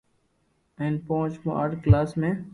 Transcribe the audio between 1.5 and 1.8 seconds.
آٺ